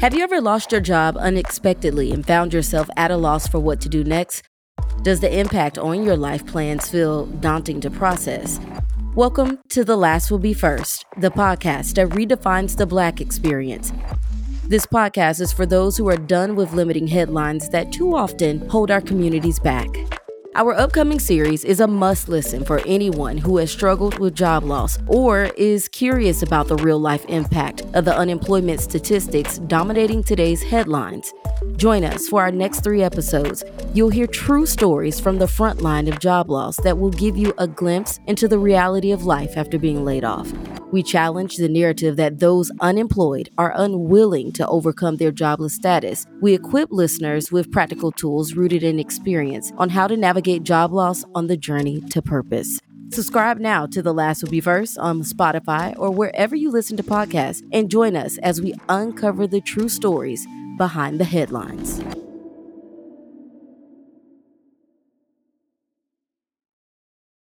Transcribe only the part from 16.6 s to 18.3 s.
limiting headlines that too